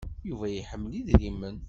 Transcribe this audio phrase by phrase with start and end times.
[0.27, 1.57] Yuba iḥemmel idrimen.